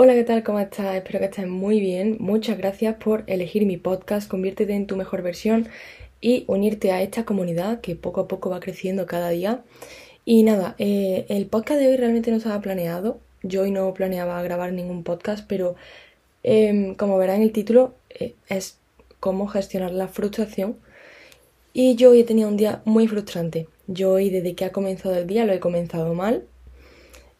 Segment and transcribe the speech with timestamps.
[0.00, 0.44] Hola, ¿qué tal?
[0.44, 0.94] ¿Cómo estás?
[0.94, 2.18] Espero que estés muy bien.
[2.20, 5.66] Muchas gracias por elegir mi podcast, conviértete en tu mejor versión
[6.20, 9.64] y unirte a esta comunidad que poco a poco va creciendo cada día.
[10.24, 13.18] Y nada, eh, el podcast de hoy realmente no estaba planeado.
[13.42, 15.74] Yo hoy no planeaba grabar ningún podcast, pero
[16.44, 18.78] em, como verán en el título, eh, es
[19.18, 20.76] cómo gestionar la frustración.
[21.72, 23.66] Y yo hoy he tenido un día muy frustrante.
[23.88, 26.44] Yo hoy desde que ha comenzado el día lo he comenzado mal.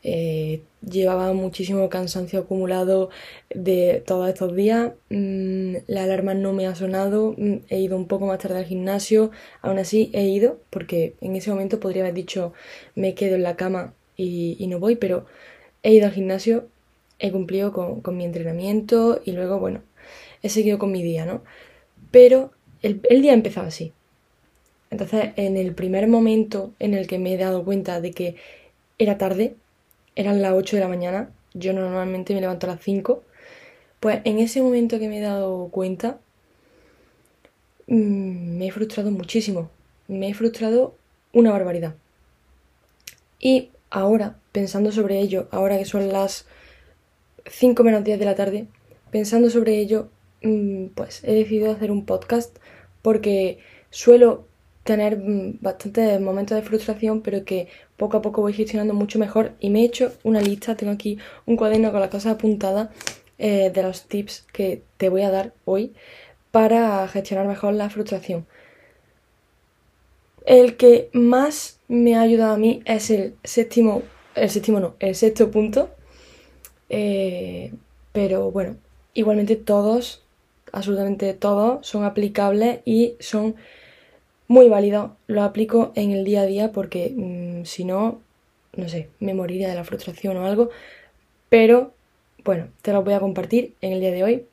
[0.04, 3.10] Eh, llevaba muchísimo cansancio acumulado
[3.50, 4.92] de todos estos días.
[5.10, 7.34] Mm, la alarma no me ha sonado.
[7.36, 9.30] Mm, he ido un poco más tarde al gimnasio.
[9.62, 12.52] Aún así he ido porque en ese momento podría haber dicho
[12.94, 15.26] me quedo en la cama y, no voy, pero
[15.82, 16.68] he ido al gimnasio,
[17.18, 19.82] he cumplido con, mi entrenamiento y luego, bueno,
[20.42, 21.42] he seguido con mi día, ¿no?
[22.10, 23.92] Pero el, día ha empezado así.
[24.90, 28.36] Entonces, en el primer momento en el que me he dado cuenta de que
[28.98, 29.56] era tarde,
[30.18, 33.22] eran las 8 de la mañana, yo normalmente me levanto a las 5,
[34.00, 36.18] pues en ese momento que me he dado cuenta,
[37.86, 39.70] mm, me he frustrado muchísimo,
[40.08, 40.96] me he frustrado
[41.32, 41.94] una barbaridad.
[43.38, 46.46] Y ahora, pensando sobre ello, ahora que son las
[47.46, 48.66] 5 menos 10 de la tarde,
[49.12, 50.10] pensando sobre ello,
[50.42, 52.58] mm, pues he decidido hacer un podcast
[53.02, 53.60] porque
[53.90, 54.48] suelo
[54.82, 59.52] tener mm, bastantes momentos de frustración, pero que poco a poco voy gestionando mucho mejor.
[59.60, 62.88] Y me he hecho una lista, tengo aquí un cuaderno con las cosas apuntadas
[63.38, 65.92] eh, de los tips que te voy a dar hoy
[66.50, 68.46] para gestionar mejor la frustración.
[70.46, 74.02] El que más me ha ayudado a mí es el séptimo,
[74.34, 75.90] el séptimo no, el sexto punto.
[76.88, 77.74] Eh,
[78.12, 78.76] pero bueno,
[79.12, 80.22] igualmente todos,
[80.72, 83.56] absolutamente todos, son aplicables y son
[84.48, 88.20] muy válido, lo aplico en el día a día porque mm, si no,
[88.74, 90.70] no sé, me moriría de la frustración o algo,
[91.50, 91.92] pero
[92.44, 94.46] bueno, te lo voy a compartir en el día de hoy.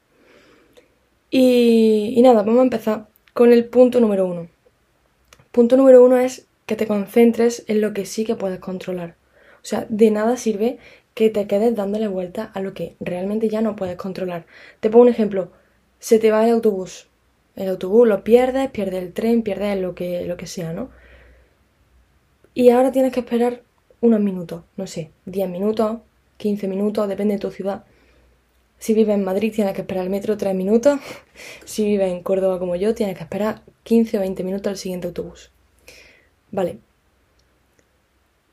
[1.31, 4.49] Y, y nada, vamos a empezar con el punto número uno.
[5.51, 9.15] Punto número uno es que te concentres en lo que sí que puedes controlar.
[9.57, 10.77] O sea, de nada sirve
[11.13, 14.45] que te quedes dándole vuelta a lo que realmente ya no puedes controlar.
[14.81, 15.51] Te pongo un ejemplo.
[15.99, 17.07] Se te va el autobús
[17.55, 20.89] el autobús lo pierdes, pierdes el tren, pierdes lo que, lo que sea, ¿no?
[22.53, 23.61] Y ahora tienes que esperar
[24.01, 25.97] unos minutos, no sé, 10 minutos,
[26.37, 27.83] 15 minutos, depende de tu ciudad.
[28.77, 30.99] Si vives en Madrid tienes que esperar el metro 3 minutos.
[31.65, 35.07] Si vives en Córdoba como yo, tienes que esperar 15 o 20 minutos al siguiente
[35.07, 35.51] autobús.
[36.51, 36.79] Vale.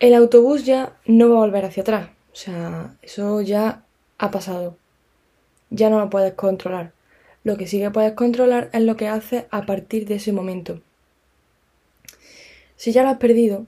[0.01, 2.11] El autobús ya no va a volver hacia atrás.
[2.33, 3.85] O sea, eso ya
[4.19, 4.77] ha pasado.
[5.71, 6.93] Ya no lo puedes controlar.
[7.45, 10.81] Lo que sí que puedes controlar es lo que haces a partir de ese momento.
[12.77, 13.67] Si ya lo has perdido,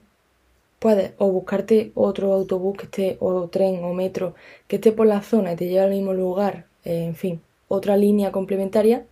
[0.79, 4.35] puedes o buscarte otro autobús que esté, o tren o metro
[4.67, 8.31] que esté por la zona y te lleve al mismo lugar, en fin, otra línea
[8.31, 9.05] complementaria.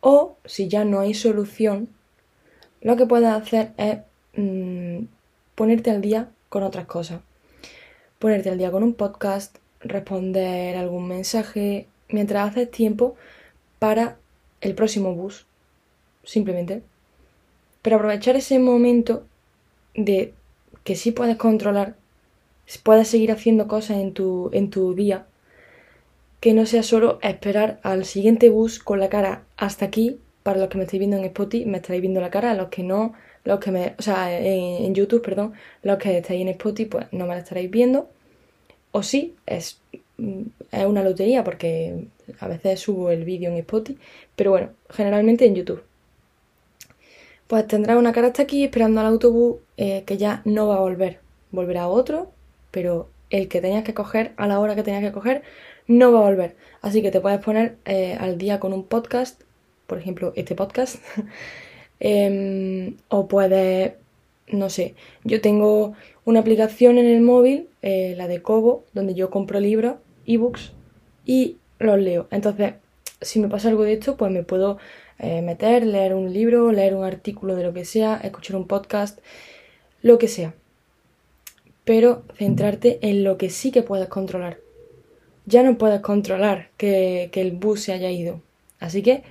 [0.00, 1.88] O si ya no hay solución,
[2.80, 3.98] lo que puedes hacer es
[4.36, 5.04] mm,
[5.54, 7.20] ponerte al día con otras cosas.
[8.18, 13.14] Ponerte al día con un podcast, responder algún mensaje, mientras haces tiempo
[13.82, 14.16] para
[14.60, 15.44] el próximo bus,
[16.22, 16.82] simplemente.
[17.82, 19.24] Pero aprovechar ese momento
[19.96, 20.34] de
[20.84, 21.96] que sí puedes controlar,
[22.84, 25.26] puedes seguir haciendo cosas en tu, en tu día,
[26.38, 30.68] que no sea solo esperar al siguiente bus con la cara hasta aquí, para los
[30.68, 33.58] que me estáis viendo en Spotify, me estaréis viendo la cara, los que no, los
[33.58, 37.26] que me, o sea, en, en YouTube, perdón, los que estáis en Spotify, pues no
[37.26, 38.08] me la estaréis viendo.
[38.92, 39.80] O sí, es
[40.22, 42.04] Mm, es una lotería porque
[42.40, 43.98] a veces subo el vídeo en Spotify,
[44.36, 45.82] pero bueno, generalmente en YouTube.
[47.46, 50.80] Pues tendrás una cara hasta aquí esperando al autobús eh, que ya no va a
[50.80, 51.20] volver.
[51.50, 52.32] Volverá otro,
[52.70, 55.42] pero el que tenías que coger a la hora que tenías que coger
[55.86, 56.56] no va a volver.
[56.80, 59.42] Así que te puedes poner eh, al día con un podcast,
[59.86, 60.96] por ejemplo, este podcast.
[62.04, 63.92] Em, o puedes,
[64.48, 65.94] no sé, yo tengo
[66.24, 70.72] una aplicación en el móvil, eh, la de Kobo, donde yo compro libros ebooks
[71.24, 72.28] y los leo.
[72.30, 72.74] Entonces,
[73.20, 74.78] si me pasa algo de esto, pues me puedo
[75.18, 79.20] eh, meter, leer un libro, leer un artículo de lo que sea, escuchar un podcast,
[80.02, 80.54] lo que sea.
[81.84, 84.58] Pero centrarte en lo que sí que puedes controlar.
[85.46, 88.40] Ya no puedes controlar que, que el bus se haya ido.
[88.78, 89.22] Así que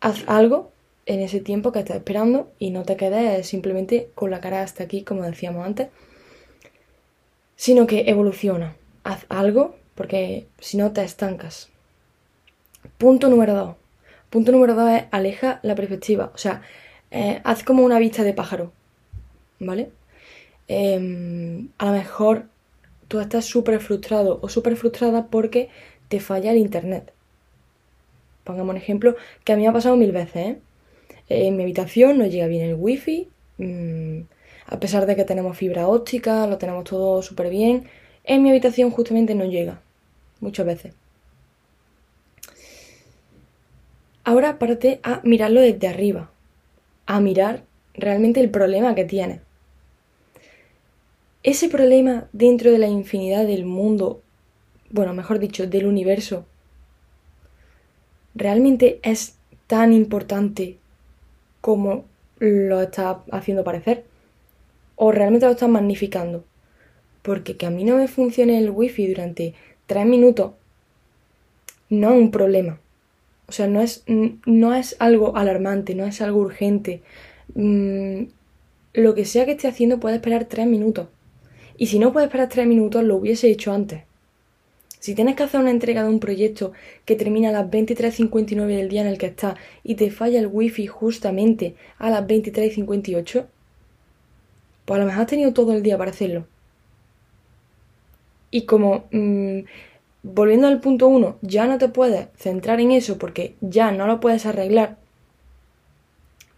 [0.00, 0.70] haz algo
[1.06, 4.84] en ese tiempo que estás esperando y no te quedes simplemente con la cara hasta
[4.84, 5.88] aquí, como decíamos antes,
[7.56, 8.76] sino que evoluciona.
[9.04, 11.70] Haz algo porque si no te estancas.
[12.98, 13.76] Punto número dos.
[14.30, 16.30] Punto número dos es aleja la perspectiva.
[16.36, 16.62] O sea,
[17.10, 18.70] eh, haz como una vista de pájaro.
[19.58, 19.90] ¿Vale?
[20.68, 22.44] Em, a lo mejor
[23.08, 25.68] tú estás súper frustrado o súper frustrada porque
[26.08, 27.12] te falla el internet.
[28.44, 30.36] Pongamos un ejemplo que a mí me ha pasado mil veces.
[30.36, 30.58] ¿eh?
[31.28, 33.28] En mi habitación no llega bien el wifi,
[33.58, 34.20] mm,
[34.66, 37.88] a pesar de que tenemos fibra óptica, lo tenemos todo súper bien.
[38.22, 39.80] En mi habitación justamente no llega,
[40.40, 40.94] muchas veces.
[44.24, 46.30] Ahora párate a mirarlo desde arriba,
[47.06, 47.64] a mirar
[47.94, 49.40] realmente el problema que tiene.
[51.42, 54.20] Ese problema dentro de la infinidad del mundo,
[54.90, 56.44] bueno, mejor dicho, del universo,
[58.34, 59.36] realmente es
[59.66, 60.78] tan importante
[61.60, 62.04] como
[62.38, 64.04] lo está haciendo parecer.
[64.96, 66.44] O realmente lo está magnificando.
[67.22, 69.54] Porque que a mí no me funcione el wifi durante
[69.88, 70.52] tres minutos
[71.88, 72.78] no es un problema.
[73.48, 77.00] O sea, no es, no es algo alarmante, no es algo urgente.
[77.54, 78.24] Mm,
[78.92, 81.08] lo que sea que esté haciendo puede esperar tres minutos.
[81.78, 84.02] Y si no puede esperar tres minutos, lo hubiese hecho antes.
[85.00, 86.72] Si tienes que hacer una entrega de un proyecto
[87.06, 90.48] que termina a las 23.59 del día en el que estás y te falla el
[90.48, 93.46] wifi justamente a las 23.58,
[94.84, 96.46] pues a lo mejor has tenido todo el día para hacerlo.
[98.50, 99.60] Y como mm,
[100.22, 104.20] volviendo al punto 1, ya no te puedes centrar en eso porque ya no lo
[104.20, 104.96] puedes arreglar,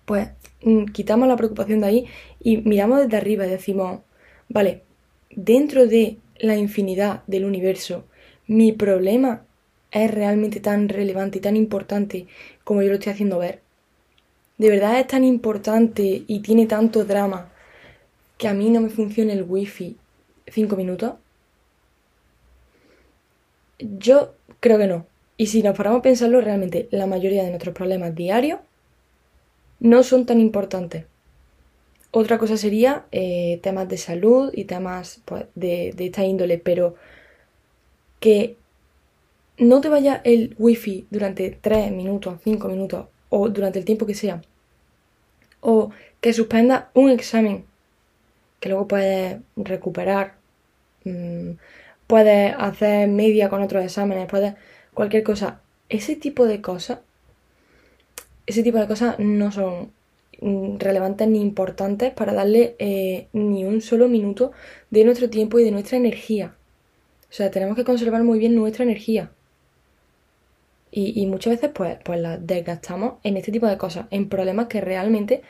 [0.05, 0.29] pues
[0.63, 2.07] mm, quitamos la preocupación de ahí
[2.43, 4.01] y miramos desde arriba y decimos,
[4.49, 4.83] vale,
[5.31, 8.05] dentro de la infinidad del universo,
[8.47, 9.45] mi problema
[9.93, 12.27] es realmente tan relevante y tan importante
[12.65, 13.61] como yo lo estoy haciendo ver.
[14.59, 17.51] De verdad es tan importante y tiene tanto drama
[18.37, 19.97] que a mí no me funcione el wifi
[20.47, 21.15] cinco minutos.
[23.81, 25.07] Yo creo que no.
[25.37, 28.61] Y si nos paramos a pensarlo, realmente la mayoría de nuestros problemas diarios
[29.79, 31.07] no son tan importantes.
[32.13, 36.97] Otra cosa sería eh, temas de salud y temas pues, de, de esta índole, pero
[38.19, 38.57] que
[39.59, 44.15] no te vaya el wifi durante 3 minutos, 5 minutos o durante el tiempo que
[44.15, 44.43] sea.
[45.61, 45.91] O
[46.21, 47.65] que suspenda un examen
[48.61, 50.35] que luego puedes recuperar.
[51.05, 51.53] Mm,
[52.11, 54.55] puedes hacer media con otros exámenes, puedes
[54.95, 55.61] cualquier cosa.
[55.89, 56.99] Ese tipo de cosas,
[58.47, 59.93] ese tipo de cosas no son
[60.41, 64.51] relevantes ni importantes para darle eh, ni un solo minuto
[64.91, 66.57] de nuestro tiempo y de nuestra energía.
[67.31, 69.31] O sea, tenemos que conservar muy bien nuestra energía.
[70.93, 74.81] Y, muchas veces pues, pues la desgastamos en este tipo de cosas, en problemas que
[74.81, 75.43] realmente,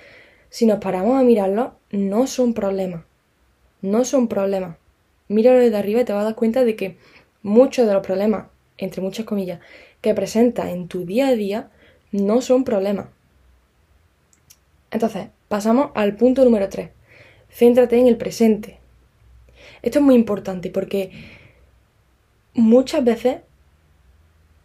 [0.50, 3.04] si nos paramos a mirarlos, no son problemas.
[3.80, 4.76] No son problemas
[5.30, 6.96] míralo desde arriba y te vas a dar cuenta de que
[7.42, 9.60] muchos de los problemas, entre muchas comillas,
[10.00, 11.70] que presentas en tu día a día
[12.10, 13.06] no son problemas.
[14.90, 16.90] Entonces, pasamos al punto número 3.
[17.48, 18.78] Céntrate en el presente.
[19.82, 21.12] Esto es muy importante porque
[22.54, 23.38] muchas veces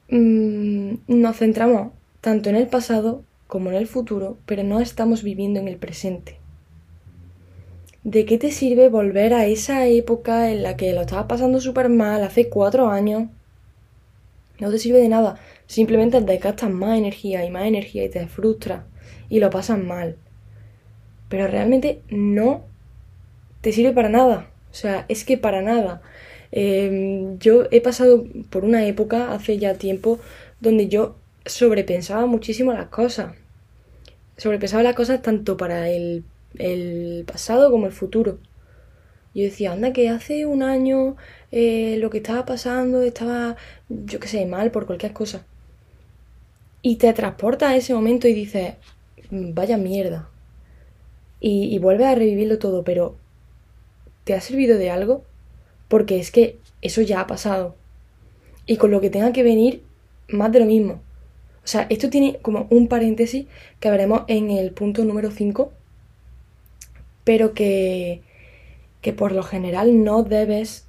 [0.09, 1.91] mmm, nos centramos
[2.21, 6.39] tanto en el pasado como en el futuro, pero no estamos viviendo en el presente.
[8.05, 11.89] ¿De qué te sirve volver a esa época en la que lo estabas pasando súper
[11.89, 13.29] mal hace cuatro años?
[14.59, 15.39] No te sirve de nada.
[15.65, 18.83] Simplemente desgastas más energía y más energía y te frustras
[19.27, 20.17] y lo pasas mal.
[21.29, 22.65] Pero realmente no
[23.61, 24.51] te sirve para nada.
[24.69, 26.03] O sea, es que para nada.
[26.51, 30.19] Em, yo he pasado por una época hace ya tiempo
[30.59, 31.15] donde yo
[31.47, 33.33] sobrepensaba muchísimo las cosas.
[34.37, 36.23] Sobrepensaba las cosas tanto para el
[36.59, 38.39] el pasado como el futuro.
[39.33, 41.17] Yo decía, anda, que hace un año
[41.51, 43.57] eh, lo que estaba pasando estaba,
[43.89, 45.45] yo qué sé, mal por cualquier cosa.
[46.81, 48.75] Y te transporta a ese momento y dices,
[49.29, 50.29] vaya mierda.
[51.41, 53.17] Y, y vuelves a revivirlo todo, pero
[54.23, 55.23] ¿te ha servido de algo?
[55.89, 57.75] Porque es que eso ya ha pasado.
[58.65, 59.83] Y con lo que tenga que venir,
[60.29, 61.01] más de lo mismo.
[61.63, 63.47] O sea, esto tiene como un paréntesis
[63.79, 65.73] que veremos en el punto número 5
[67.25, 68.21] pero que,
[69.01, 70.87] que por lo general no debes...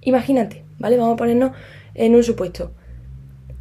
[0.00, 0.96] Imagínate, ¿vale?
[0.96, 1.52] Vamos a ponernos
[1.94, 2.72] en un supuesto.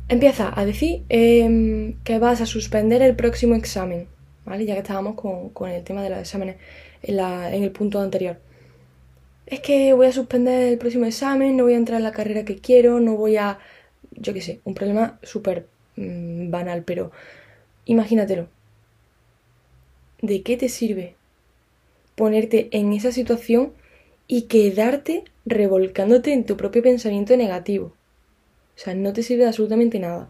[0.09, 4.07] Empieza a decir em, que vas a suspender el próximo examen,
[4.43, 4.65] ¿vale?
[4.65, 6.57] Ya que estábamos con, el tema de los exámenes
[7.03, 8.39] en, en, el punto anterior.
[9.45, 12.43] Es que voy a suspender el próximo examen, no voy a entrar en la carrera
[12.45, 13.59] que quiero, no voy a...
[14.11, 17.11] Yo qué sé, un problema súper mm, banal, pero
[17.85, 18.49] imagínatelo.
[20.21, 21.15] ¿De qué te sirve
[22.21, 23.73] ponerte en esa situación
[24.27, 27.95] y quedarte revolcándote en tu propio pensamiento negativo.
[28.75, 30.29] O sea, no te sirve de absolutamente nada.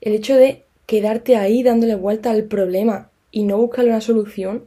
[0.00, 4.64] El hecho de quedarte ahí dándole vuelta al problema y no buscarle una solución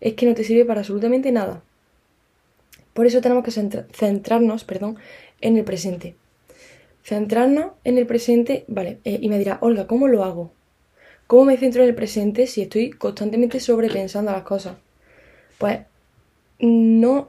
[0.00, 1.62] es que no te sirve para absolutamente nada.
[2.92, 4.96] Por eso tenemos que centrarnos perdón,
[5.40, 6.16] en el presente.
[7.04, 10.50] Centrarnos en el presente, vale, eh, y me dirá, Olga, ¿cómo lo hago?
[11.28, 14.74] ¿Cómo me centro en el presente si estoy constantemente sobrepensando las cosas?
[15.58, 15.80] Pues
[16.58, 17.28] no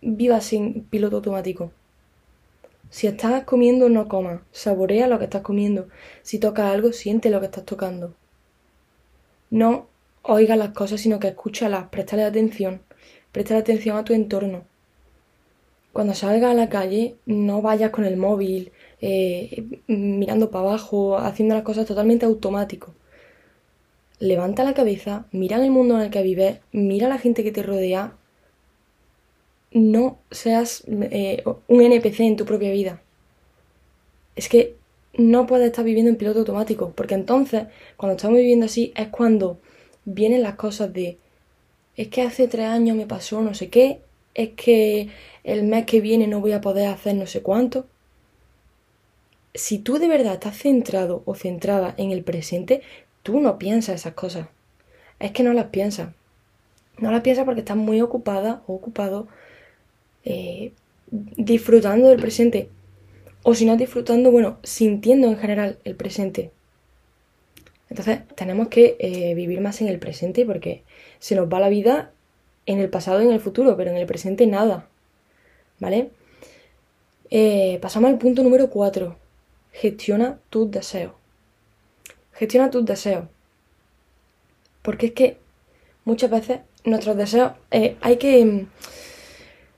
[0.00, 1.72] vivas sin piloto automático.
[2.90, 4.42] Si estás comiendo, no comas.
[4.52, 5.88] Saborea lo que estás comiendo.
[6.22, 8.14] Si tocas algo, siente lo que estás tocando.
[9.50, 9.86] No
[10.22, 12.82] oigas las cosas, sino que escúchalas, préstale atención.
[13.32, 14.64] Préstale atención a tu entorno.
[15.92, 21.54] Cuando salgas a la calle, no vayas con el móvil, eh, mirando para abajo, haciendo
[21.54, 22.94] las cosas totalmente automático.
[24.22, 27.64] Levanta la cabeza, mira el mundo en el que vives, mira la gente que te
[27.64, 28.12] rodea
[29.72, 33.02] no seas eh, un NPC en tu propia vida.
[34.36, 34.76] Es que
[35.14, 37.64] no puedes estar viviendo en piloto automático, porque entonces,
[37.96, 39.58] cuando estamos viviendo así, es cuando
[40.04, 41.18] vienen las cosas de,
[41.96, 44.02] es que hace tres años me pasó no sé qué,
[44.34, 45.08] es que
[45.42, 47.86] el mes que viene no voy a poder hacer no sé cuánto.
[49.52, 52.82] Si tú de verdad estás centrado o centrada en el presente,
[53.22, 54.48] tú no piensas esas cosas.
[55.18, 56.10] Es que no las piensas.
[56.98, 59.28] No las piensas porque estás muy ocupada o ocupado
[60.24, 60.72] eh,
[61.10, 62.68] disfrutando del presente.
[63.42, 66.50] O si no disfrutando, bueno, sintiendo en general el presente.
[67.90, 70.82] Entonces tenemos que eh, vivir más en el presente porque
[71.18, 72.12] se nos va la vida
[72.66, 74.88] en el pasado y en el futuro, pero en el presente nada.
[75.78, 76.10] ¿Vale?
[77.30, 79.16] Eh, pasamos al punto número 4.
[79.72, 81.21] Gestiona tus deseos.
[82.32, 83.24] Gestiona tus deseos.
[84.82, 85.36] Porque es que
[86.04, 88.66] muchas veces nuestros deseos hay que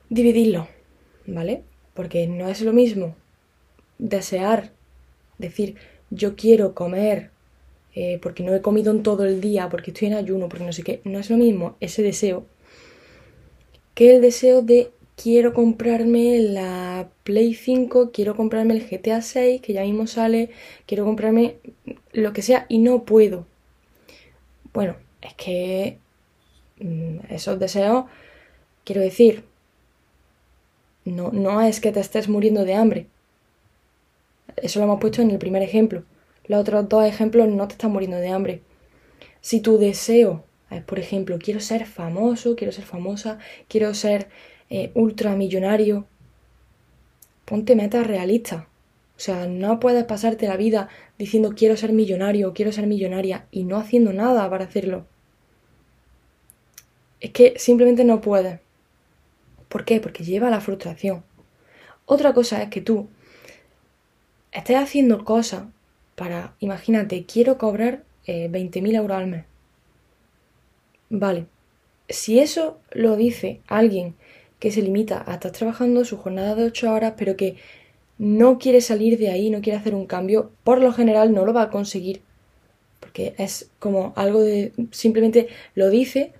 [0.09, 0.67] dividirlo,
[1.27, 1.63] ¿vale?
[1.93, 3.15] Porque no es lo mismo
[3.97, 4.71] desear,
[5.37, 5.75] decir,
[6.09, 7.29] yo quiero comer
[7.93, 10.73] eh, porque no he comido en todo el día, porque estoy en ayuno, porque no
[10.73, 12.45] sé qué, no es lo mismo ese deseo
[13.93, 19.73] que el deseo de quiero comprarme la Play 5, quiero comprarme el GTA 6, que
[19.73, 20.49] ya mismo sale,
[20.85, 21.57] quiero comprarme
[22.13, 23.45] lo que sea y no puedo.
[24.73, 25.97] Bueno, es que
[26.79, 28.05] mm, esos deseos,
[28.83, 29.43] quiero decir,
[31.05, 33.07] no, no es que te estés muriendo de hambre.
[34.57, 36.03] Eso lo hemos puesto en el primer ejemplo.
[36.47, 38.61] Los otros dos ejemplos no te están muriendo de hambre.
[39.41, 44.27] Si tu deseo es, por ejemplo, quiero ser famoso, quiero ser famosa, quiero ser
[44.69, 46.05] eh, ultramillonario,
[47.45, 48.65] ponte metas realistas.
[49.17, 53.63] O sea, no puedes pasarte la vida diciendo quiero ser millonario, quiero ser millonaria y
[53.63, 55.05] no haciendo nada para hacerlo.
[57.21, 58.59] Es que simplemente no puedes.
[59.69, 59.99] ¿Por qué?
[59.99, 61.23] Porque lleva a la frustración.
[62.05, 63.07] Otra cosa es que tú
[64.51, 65.63] estés haciendo cosas
[66.15, 69.45] para, imagínate, quiero cobrar 20.000 eh, euros al mes.
[71.09, 71.45] Vale,
[72.09, 74.15] si eso lo dice alguien
[74.65, 77.57] que se limita a estar trabajando su jornada de 8 horas, pero que
[78.17, 81.53] no quiere salir de ahí, no quiere hacer un cambio, por lo general no lo
[81.53, 82.23] va a conseguir.
[82.99, 86.33] Porque es como algo de simplemente lo dice,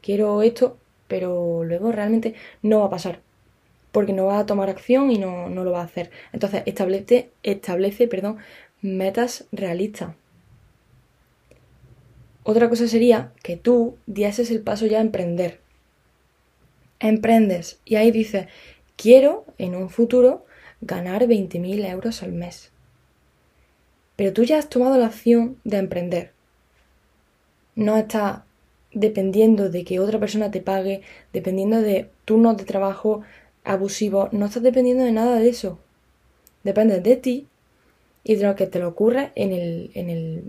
[0.00, 3.20] quiero esto, pero luego realmente no va a pasar,
[3.90, 6.12] porque no va a tomar acción y no, lo va a hacer.
[6.32, 8.36] Entonces, establece, establece perdón,
[8.80, 10.14] metas realistas.
[12.44, 15.65] Otra cosa sería que tú dieses el paso ya a emprender.
[17.00, 18.46] Emprendes y ahí dices,
[18.96, 20.46] quiero en un futuro
[20.80, 22.70] ganar 20.000 euros al mes.
[24.16, 26.32] Pero tú ya has tomado la acción de emprender.
[27.74, 28.40] No estás
[28.92, 33.22] dependiendo de que otra persona te pague, dependiendo de turnos de trabajo
[33.62, 35.78] abusivos, no estás dependiendo de nada de eso.
[36.64, 37.46] Depende de ti
[38.24, 40.44] y de lo que te lo ocurra en el, en el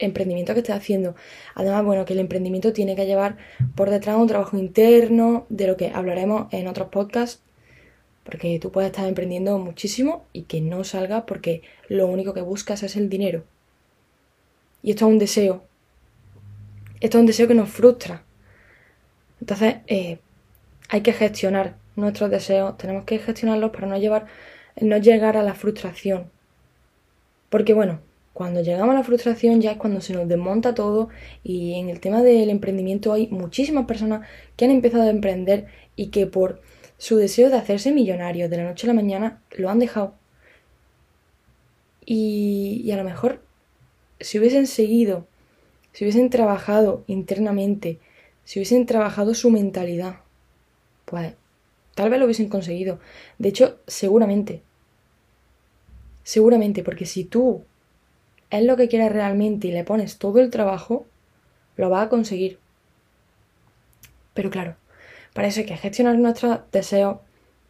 [0.00, 1.14] emprendimiento que estés haciendo.
[1.54, 3.36] Además, bueno, que el emprendimiento tiene que llevar
[3.74, 7.42] por detrás un trabajo interno, de lo que hablaremos en otros podcasts,
[8.24, 12.82] porque tú puedes estar emprendiendo muchísimo y que no salga porque lo único que buscas
[12.82, 13.44] es el dinero.
[14.82, 15.64] Y esto es un deseo,
[17.00, 18.24] esto es un deseo que nos frustra.
[19.40, 20.18] Entonces, eh,
[20.88, 24.26] hay que gestionar nuestros deseos, tenemos que gestionarlos para no, llevar,
[24.80, 26.30] no llegar a la frustración.
[27.48, 28.00] Porque bueno,
[28.32, 31.08] cuando llegamos a la frustración ya es cuando se nos desmonta todo
[31.42, 36.08] y en el tema del emprendimiento hay muchísimas personas que han empezado a emprender y
[36.08, 36.60] que por
[36.98, 40.14] su deseo de hacerse millonarios de la noche a la mañana lo han dejado.
[42.04, 43.42] Y, y a lo mejor
[44.20, 45.26] si hubiesen seguido
[45.92, 47.98] si hubiesen trabajado internamente,
[48.44, 50.20] si hubiesen trabajado su mentalidad,
[51.04, 51.34] pues
[51.94, 53.00] tal vez lo hubiesen conseguido.
[53.38, 54.62] De hecho, seguramente.
[56.22, 57.64] Seguramente, porque si tú
[58.50, 61.06] es lo que quieres realmente y le pones todo el trabajo,
[61.76, 62.58] lo vas a conseguir.
[64.34, 64.76] Pero claro,
[65.34, 67.18] Para eso hay que gestionar nuestros deseos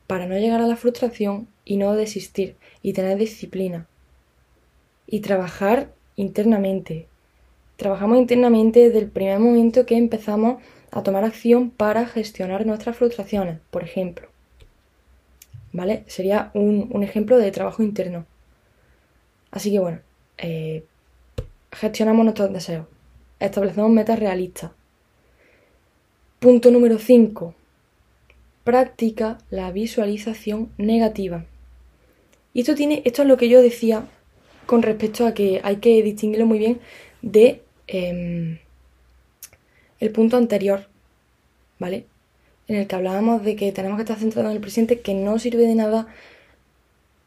[0.06, 3.86] para no llegar a la frustración y no desistir y tener disciplina.
[5.06, 7.06] Y trabajar internamente.
[7.76, 13.58] Trabajamos internamente desde el primer momento que empezamos a tomar acción para gestionar nuestras frustraciones,
[13.70, 14.28] por ejemplo.
[15.72, 16.04] ¿Vale?
[16.08, 18.26] Sería un, ejemplo de trabajo interno.
[19.50, 20.00] Así que bueno,
[20.40, 20.84] eh,
[21.72, 22.86] gestionamos nuestros deseos.
[23.38, 24.72] Establecemos metas realistas.
[26.38, 27.54] Punto número 5.
[28.64, 31.44] Practica la visualización negativa.
[32.52, 34.06] Y esto, tiene, esto es lo que yo decía
[34.66, 36.80] con respecto a que hay que distinguirlo muy bien
[37.22, 38.58] de em,
[39.98, 40.86] el punto anterior,
[41.78, 42.06] ¿vale?
[42.68, 45.38] En el que hablábamos de que tenemos que estar centrados en el presente, que no
[45.38, 46.06] sirve de nada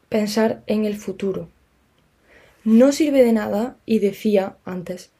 [0.08, 1.48] pensar en el futuro.
[2.64, 5.10] No sirve de nada, y decía antes,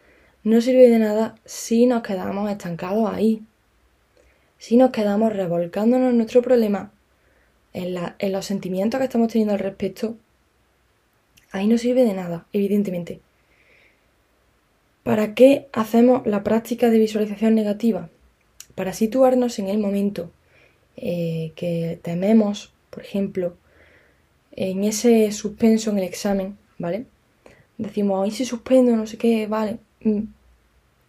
[0.45, 3.43] no sirve de nada si nos quedamos estancados ahí.
[4.57, 6.93] Si nos quedamos revolcándonos en nuestro problema,
[7.75, 10.17] en, los sentimientos que estamos teniendo al respecto,
[11.51, 13.21] ahí no sirve de nada, evidentemente.
[15.03, 18.09] ¿Para qué hacemos la práctica de visualización negativa?
[18.75, 20.31] Para situarnos en el momento
[20.97, 23.59] eh, que tememos, por ejemplo,
[24.53, 27.05] en ese suspenso en el examen, ¿vale?
[27.79, 28.97] Decimos, ¿y si suspendo?
[28.97, 29.79] No sé qué, vale.
[30.03, 30.25] Mm,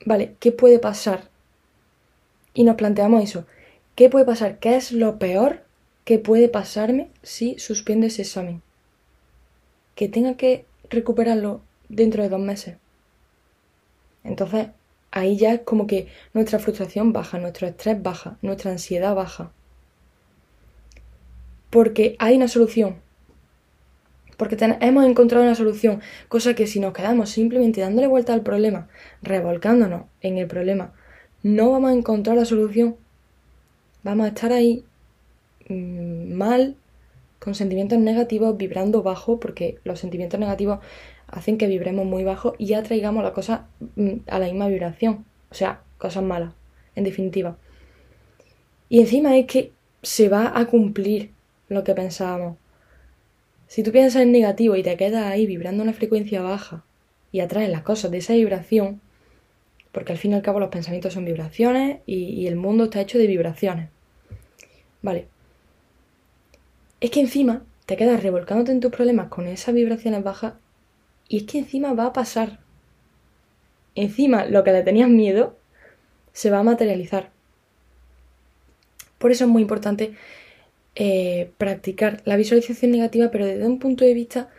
[0.06, 1.30] vale, ¿qué puede pasar?
[2.54, 3.46] Y nos planteamos eso.
[3.96, 4.60] ¿Qué puede pasar?
[4.60, 5.64] ¿Qué es lo peor
[6.04, 8.62] que puede pasarme si suspendo ese examen?
[9.96, 12.78] Que tenga que recuperarlo dentro de dos meses.
[14.24, 14.68] Entonces,
[15.12, 19.52] ahí ya es como que nuestra frustración baja, nuestro estrés baja, nuestra ansiedad baja.
[21.70, 23.05] Porque hay una solución.
[24.38, 26.02] Porque hemos encontrado una solución.
[26.28, 28.88] Cosa que si nos quedamos simplemente dándole vuelta al problema,
[29.22, 30.94] revolcándonos en el problema,
[31.44, 32.96] no vamos a encontrar la solución.
[34.04, 34.84] Vamos a estar ahí
[35.70, 36.76] mm, mal,
[37.40, 40.80] con sentimientos negativos, vibrando bajo, porque los sentimientos negativos
[41.28, 45.26] hacen que vibremos muy bajo y atraigamos la cosa mm, a la misma vibración.
[45.52, 46.54] O sea, cosas malas,
[46.96, 47.58] en definitiva.
[48.90, 51.32] Y encima es que se va a cumplir
[51.70, 52.58] lo que pensábamos.
[53.68, 56.84] Si tú piensas en negativo y te quedas ahí vibrando una frecuencia baja
[57.32, 59.02] y atraes las cosas de esa vibración,
[59.92, 63.02] porque al fin y al cabo los pensamientos son vibraciones y, y el mundo está
[63.02, 63.90] hecho de vibraciones.
[65.02, 65.28] Vale.
[67.00, 70.54] Es que encima te quedas revolcándote en tus problemas con esas vibraciones bajas
[71.28, 72.60] y es que encima va a pasar.
[73.96, 75.58] Encima lo que le tenías miedo
[76.34, 77.32] se va a materializar.
[79.18, 80.16] Por eso es muy importante
[80.96, 84.50] eh, practicar la visualización negativa, pero desde un punto de vista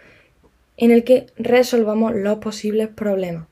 [0.77, 3.46] en el que resolvamos los posibles problemas.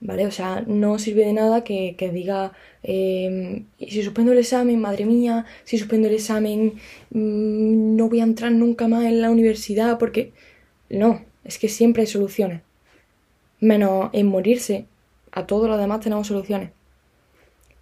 [0.00, 0.26] ¿Vale?
[0.26, 5.44] O sea, no sirve de nada que, diga, em, si suspendo el examen, madre mía,
[5.64, 6.74] si suspendo el examen,
[7.10, 10.32] mm, no voy a entrar nunca más en la universidad, porque
[10.90, 12.60] no, es que siempre hay soluciones.
[13.60, 14.86] Menos en morirse,
[15.32, 16.70] a todo lo demás tenemos soluciones.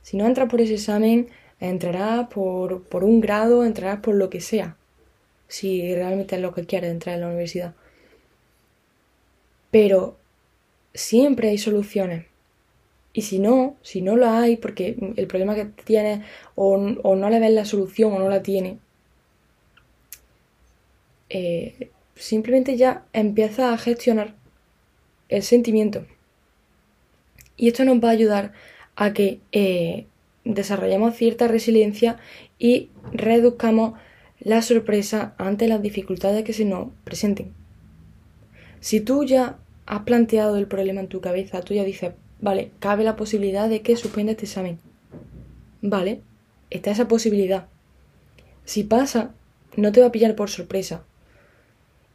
[0.03, 1.29] Si no entras por ese examen,
[1.61, 4.77] entrarás por, por un grado, entrarás por lo que sea.
[5.49, 7.75] Si realmente es lo que quieres entrar en la universidad.
[9.71, 10.17] Pero
[10.95, 12.27] siempre hay soluciones.
[13.13, 17.31] Y si no, si no lo hay, porque el problema que tienes o, o no
[17.31, 18.79] le ves la solución o no la tiene,
[21.31, 24.35] eh, simplemente ya empieza a gestionar
[25.29, 26.07] el sentimiento.
[27.57, 28.53] Y esto nos va a ayudar
[28.97, 30.07] a que eh,
[30.47, 32.17] desarrollemos cierta resiliencia
[32.59, 33.99] y reduzcamos
[34.41, 37.53] la sorpresa ante las dificultades que se nos presenten.
[38.81, 43.05] Si tú ya has planteado el problema en tu cabeza, tú ya dices, vale, cabe
[43.05, 44.79] la posibilidad de que suspenda este examen.
[45.83, 46.21] Vale,
[46.71, 47.67] está esa posibilidad.
[48.65, 49.35] Si pasa,
[49.77, 51.05] no te va a pillar por sorpresa,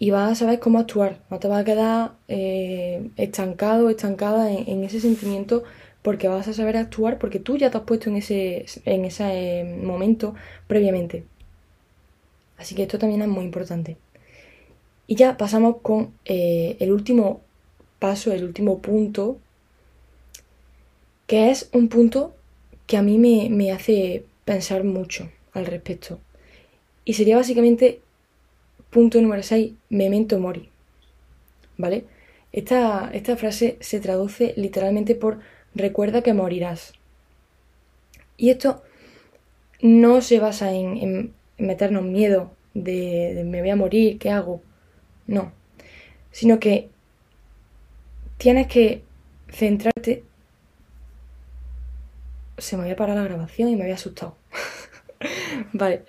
[0.02, 1.20] y vas a saber cómo actuar.
[1.30, 5.62] No te vas a quedar eh, estancado, estancada en, ese sentimiento
[6.02, 9.60] porque vas a saber actuar porque tú ya te has puesto en ese, en ese
[9.60, 10.36] eh, momento
[10.68, 11.26] previamente.
[12.58, 13.98] Así que esto también es muy importante.
[15.08, 17.42] Y ya pasamos con eh, el último
[18.00, 19.40] paso, el último punto,
[21.28, 22.36] que es un punto
[22.88, 26.20] que a mí me, me hace pensar mucho al respecto.
[27.06, 28.02] Y sería básicamente
[28.92, 30.68] Punto número 6, memento mori.
[31.78, 32.04] ¿Vale?
[32.52, 35.40] Esta, esta frase se traduce literalmente por
[35.76, 36.94] recuerda que morirás.
[38.38, 38.82] Y esto
[39.82, 44.62] no se basa en, meternos miedo de, de, me voy a morir, ¿qué hago?
[45.28, 45.52] No.
[46.32, 46.90] Sino que
[48.38, 49.04] tienes que
[49.50, 50.24] centrarte.
[52.58, 54.36] se me había parado la grabación y me había asustado.
[55.74, 56.04] vale.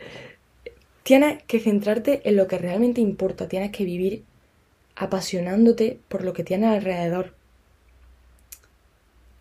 [1.02, 4.24] Tienes que centrarte en lo que realmente importa, tienes que vivir
[4.96, 7.34] apasionándote por lo que tienes alrededor.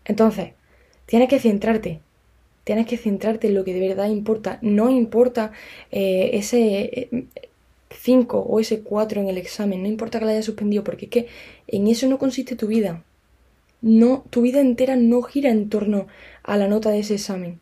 [0.04, 0.52] Entonces,
[1.06, 2.00] tienes que centrarte,
[2.64, 4.58] tienes que centrarte en lo que de verdad importa.
[4.62, 5.52] No importa
[5.90, 7.08] eh, ese
[7.90, 11.06] 5 eh, o ese 4 en el examen, no importa que lo hayas suspendido, porque
[11.06, 11.26] es que
[11.68, 13.04] en eso no consiste tu vida.
[13.80, 16.06] No, tu vida entera no gira en torno
[16.44, 17.60] a la nota de ese examen.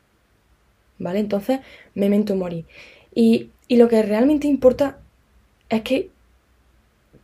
[0.99, 1.19] ¿Vale?
[1.19, 1.61] Entonces,
[1.95, 2.67] memento mori.
[3.15, 4.99] Y, y lo que realmente importa
[5.71, 6.11] es que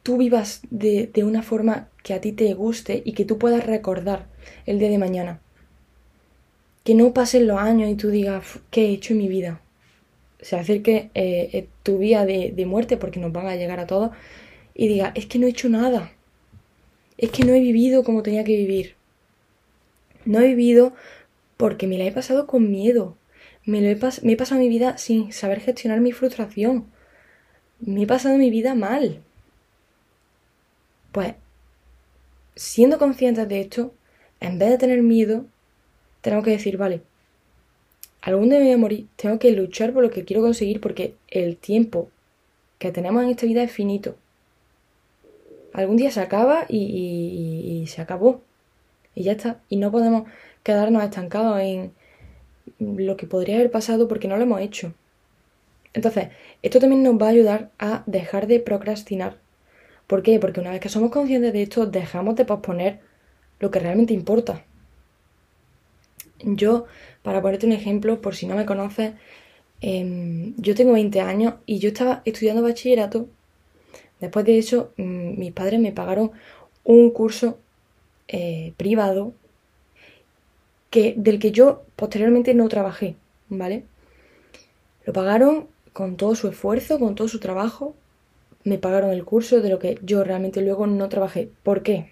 [0.07, 3.67] tú vivas de, de una forma que a ti te guste y que tú puedas
[3.67, 4.29] recordar
[4.65, 5.41] el día de mañana.
[6.85, 9.61] Que no pasen los años y tú digas, ¿qué he hecho en mi vida?
[10.41, 13.89] Se acerque eh, eh, tu día de, de, muerte, porque nos van a llegar a
[13.89, 14.13] todos,
[14.77, 16.13] y diga, es que no he hecho nada.
[17.19, 18.95] Es que no he vivido como tenía que vivir.
[20.25, 20.95] No he vivido
[21.57, 23.17] porque me la he pasado con miedo.
[23.65, 26.87] Me, lo he, me he pasado mi vida sin saber gestionar mi frustración.
[27.81, 29.26] Me he pasado mi vida mal.
[31.17, 31.33] Pues,
[32.57, 33.95] siendo conscientes de esto,
[34.39, 35.47] en vez de tener miedo,
[36.21, 37.01] tenemos que decir, vale,
[38.21, 41.15] algún día me voy a morir, tengo que luchar por lo que quiero conseguir porque
[41.29, 42.11] el tiempo
[42.79, 44.17] que tenemos en esta vida es finito.
[45.73, 48.43] Algún día se acaba y, y se acabó.
[49.15, 49.63] Y ya está.
[49.71, 50.29] Y no podemos
[50.65, 51.93] quedarnos estancados en
[52.79, 54.93] lo que podría haber pasado porque no lo hemos hecho.
[55.95, 56.29] Entonces,
[56.61, 59.46] esto también nos va a ayudar a dejar de procrastinar.
[60.07, 60.39] ¿Por qué?
[60.39, 63.01] Porque una vez que somos conscientes de esto, dejamos de posponer
[63.59, 64.65] lo que realmente importa.
[66.45, 66.87] Yo,
[67.23, 69.15] para ponerte un ejemplo, por si no me conoces,
[69.81, 73.29] em, yo tengo 20 años y yo estaba estudiando bachillerato.
[74.21, 76.33] Después de eso, mm, mis padres me pagaron
[76.85, 77.59] un curso
[78.29, 79.35] eh, privado
[80.91, 83.17] que, del que yo posteriormente no trabajé,
[83.49, 83.85] ¿vale?
[85.05, 87.95] Lo pagaron con todo su esfuerzo, con todo su trabajo,
[88.67, 91.51] me pagaron el curso de lo que yo realmente luego no trabajé.
[91.63, 92.11] ¿Por qué?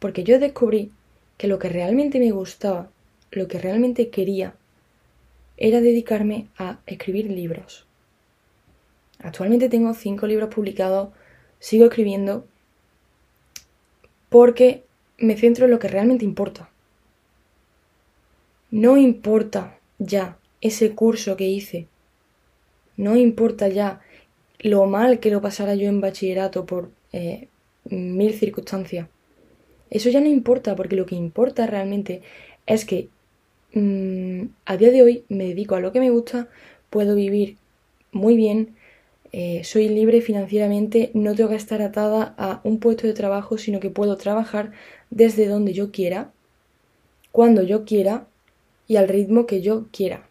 [0.00, 0.90] Porque yo descubrí
[1.38, 2.90] que lo que realmente me gustaba,
[3.30, 4.56] lo que realmente quería,
[5.56, 7.86] era dedicarme a escribir libros.
[9.20, 11.10] Actualmente tengo cinco libros publicados,
[11.60, 12.44] sigo escribiendo
[14.30, 14.82] porque
[15.18, 16.68] me centro en lo que realmente importa.
[18.72, 21.86] No importa ya ese curso que hice.
[22.96, 24.00] No importa ya
[24.64, 27.48] lo mal que lo pasara yo en bachillerato por eh,
[27.84, 29.08] mil circunstancias.
[29.90, 32.22] Eso ya no importa, porque lo que importa realmente
[32.66, 33.10] es que
[33.74, 36.48] mm, a día de hoy me dedico a lo que me gusta,
[36.88, 37.58] puedo vivir
[38.10, 38.74] muy bien,
[39.32, 43.80] eh, soy libre financieramente, no tengo que estar atada a un puesto de trabajo, sino
[43.80, 44.72] que puedo trabajar
[45.10, 46.32] desde donde yo quiera,
[47.32, 48.26] cuando yo quiera
[48.88, 50.26] y al ritmo que yo quiera.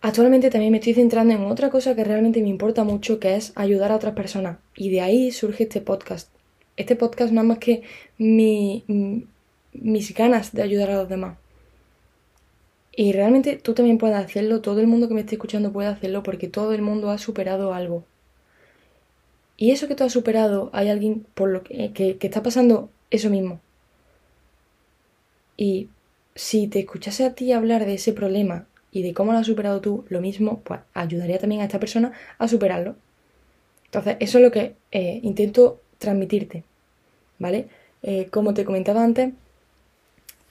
[0.00, 3.52] Actualmente también me estoy centrando en otra cosa que realmente me importa mucho, que es
[3.56, 4.58] ayudar a otras personas.
[4.76, 6.30] Y de ahí surge este podcast.
[6.76, 7.82] Este podcast no es más que
[8.18, 8.84] mi,
[9.72, 11.38] mis ganas de ayudar a los demás.
[12.94, 16.22] Y realmente tú también puedes hacerlo, todo el mundo que me esté escuchando puede hacerlo
[16.22, 18.04] porque todo el mundo ha superado algo.
[19.58, 23.30] Y eso que tú has superado, hay alguien por lo que, que, está pasando eso
[23.30, 23.60] mismo.
[25.56, 25.88] Y
[26.34, 29.80] si te escuchase a ti hablar de ese problema y de cómo lo has superado
[29.80, 32.96] tú, lo mismo, pues ayudaría también a esta persona a superarlo.
[33.86, 36.64] Entonces, eso es lo que eh, intento transmitirte,
[37.38, 37.68] ¿vale?
[38.02, 39.32] Eh, como te comentaba antes,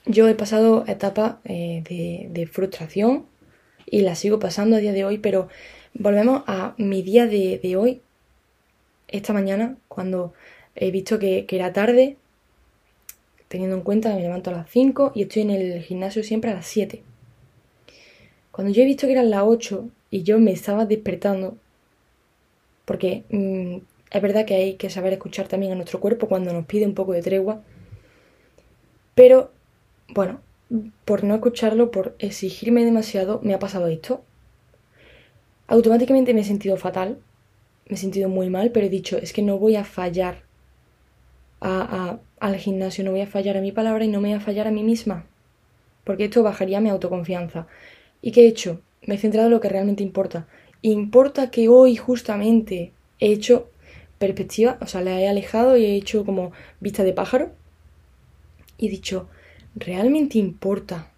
[0.06, 1.82] yo he pasado etapas eh,
[2.30, 3.26] de, frustración
[3.86, 5.48] y la sigo pasando a día de hoy, pero
[5.94, 8.00] volvemos a mi día de, de hoy
[9.08, 10.32] esta mañana, cuando
[10.74, 12.16] he visto que, era tarde,
[13.48, 16.50] teniendo en cuenta que me levanto a las 5 y estoy en el gimnasio siempre
[16.50, 17.02] a las 7.
[18.56, 21.58] Cuando yo he visto que eran las 8 y yo me estaba despertando,
[22.86, 23.76] porque mm,
[24.10, 26.94] es verdad que hay que saber escuchar también a nuestro cuerpo cuando nos pide un
[26.94, 27.60] poco de tregua,
[29.14, 29.50] pero
[30.08, 30.40] bueno,
[31.04, 34.24] por no escucharlo, por exigirme demasiado, me ha pasado esto.
[35.66, 37.18] Automáticamente me he sentido fatal,
[37.90, 40.44] me he sentido muy mal, pero he dicho, es que no voy a fallar
[41.60, 44.66] al gimnasio, no voy a fallar a mi palabra y no me voy a fallar
[44.66, 45.26] a mí misma,
[46.04, 47.66] porque esto bajaría mi autoconfianza.
[48.26, 48.80] ¿Y qué he hecho?
[49.06, 50.48] Me he centrado en lo que realmente importa.
[50.82, 53.70] Importa que hoy justamente he hecho
[54.18, 57.52] perspectiva, o sea, la he alejado y he hecho como vista de pájaro
[58.78, 59.28] y he dicho,
[59.76, 61.12] ¿realmente importa?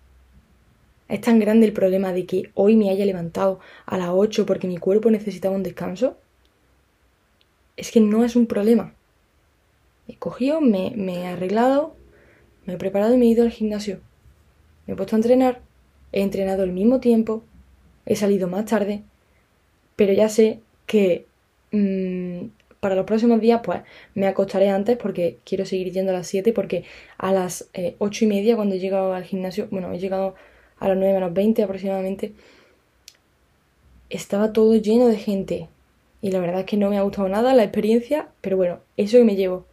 [1.08, 4.68] ¿Es tan grande el problema de que hoy me haya levantado a las 8 porque
[4.68, 6.18] mi cuerpo necesitaba un descanso?
[7.78, 8.92] es que no es un problema.
[10.08, 11.96] He cogido, me, he arreglado,
[12.66, 14.00] me he preparado y me he ido al gimnasio.
[14.86, 15.62] me he puesto a entrenar,
[16.12, 17.42] he entrenado el mismo tiempo,
[18.06, 19.02] he salido más tarde,
[19.96, 21.26] pero ya sé que
[21.72, 22.46] mmm,
[22.80, 23.80] para los próximos días, pues
[24.14, 26.84] me acostaré antes porque quiero seguir yendo a las 7, porque
[27.18, 30.34] a las eh, 8 y media, cuando he llegado al gimnasio, bueno, he llegado
[30.78, 32.34] a las 9 menos 20 aproximadamente,
[34.10, 35.68] estaba todo lleno de gente.
[36.22, 39.18] Y la verdad es que no me ha gustado nada la experiencia, pero bueno, eso
[39.18, 39.66] que me llevo.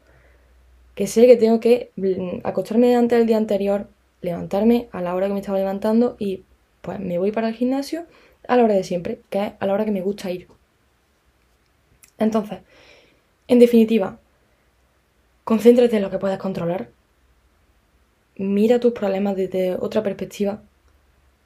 [0.95, 3.88] Que sé que tengo que mm, acostarme antes del día anterior,
[4.21, 6.43] levantarme a la hora que me estaba levantando y
[6.82, 8.06] pues me voy para el gimnasio
[8.47, 10.47] a la hora de siempre, que es a la hora que me gusta ir.
[12.17, 12.60] Entonces,
[13.47, 14.19] en definitiva,
[15.43, 16.89] concéntrate en lo que puedas controlar.
[18.38, 20.62] Mira tus problemas desde otra perspectiva.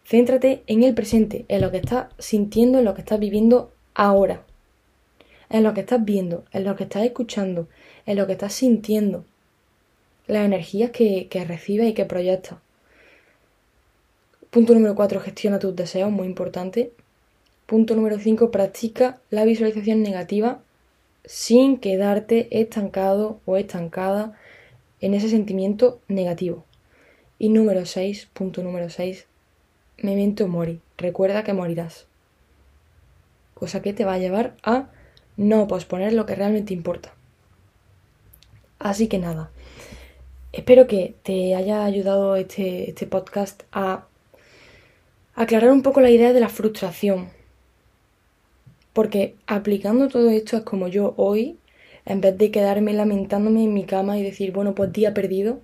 [0.06, 4.44] Céntrate en el presente, en lo que estás sintiendo, en lo que estás viviendo ahora.
[5.50, 7.68] En lo que estás viendo, en lo que estás escuchando,
[8.06, 9.26] en lo que estás sintiendo.
[10.30, 12.60] Las energías que, que recibes y que proyectas.
[14.52, 16.92] Punto número 4, gestiona tus deseos, muy importante.
[17.66, 20.62] Punto número 5, practica la visualización negativa
[21.26, 24.38] sin quedarte estancado o estancada
[25.02, 26.64] en ese sentimiento negativo.
[27.40, 29.26] Y número 6, punto número 6,
[29.98, 32.06] memento mori, recuerda que morirás.
[33.56, 34.90] Cosa que te va a llevar a
[35.38, 37.16] no posponer lo que realmente importa.
[38.80, 39.52] Así que nada,
[40.52, 44.06] espero que te haya ayudado este, este podcast a
[45.36, 47.30] aclarar un poco la idea de la frustración
[48.94, 51.58] porque aplicando todo esto es como yo hoy,
[52.06, 55.62] en vez de quedarme lamentándome en mi cama y decir, bueno, pues día perdido,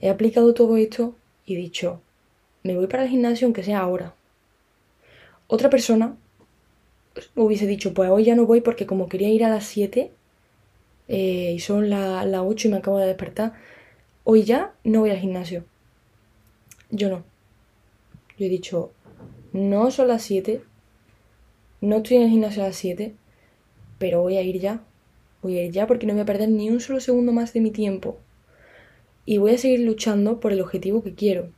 [0.00, 2.00] he aplicado todo esto y dicho,
[2.62, 4.14] me voy para el gimnasio aunque sea ahora.
[5.46, 6.16] Otra persona
[7.36, 10.10] hubiese dicho, pues hoy ya no voy porque como quería ir a las 7
[11.08, 13.54] eh, y son las la 8 y me acabo de despertar,
[14.24, 15.64] hoy ya no voy al gimnasio.
[16.90, 17.24] Yo no.
[18.38, 18.92] Yo he dicho,
[19.52, 20.62] no son las 7,
[21.80, 23.14] no estoy en el gimnasio a las 7,
[23.98, 24.82] pero voy a ir ya.
[25.42, 27.60] Voy a ir ya porque no voy a perder ni un solo segundo más de
[27.60, 28.18] mi tiempo.
[29.24, 31.50] Y voy a seguir luchando por el objetivo que quiero.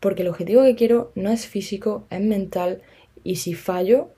[0.00, 2.82] Porque el objetivo que quiero no es físico, es mental.
[3.24, 4.10] Y si fallo,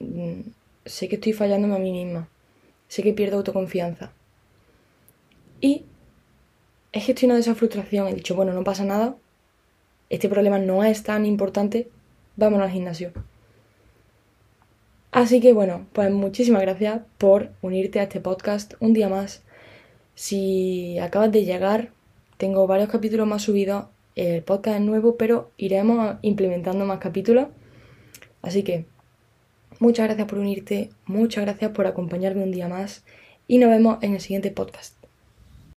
[0.00, 0.40] mm,
[0.84, 2.28] sé que estoy fallándome a mí misma.
[2.88, 4.12] Sé que pierdo autoconfianza.
[5.60, 5.84] Y
[6.92, 8.08] he gestionado esa frustración.
[8.08, 9.16] He dicho, bueno, no pasa nada.
[10.10, 11.88] Este problema no es tan importante.
[12.36, 13.12] Vámonos al gimnasio.
[15.10, 19.42] Así que bueno, pues muchísimas gracias por unirte a este podcast un día más.
[20.14, 21.92] Si acabas de llegar,
[22.36, 23.86] tengo varios capítulos más subidos.
[24.16, 27.48] El podcast es nuevo, pero iremos implementando más capítulos.
[28.42, 28.86] Así que
[29.78, 33.04] muchas gracias por unirte, muchas gracias por acompañarme un día más
[33.46, 34.97] y nos vemos en el siguiente podcast.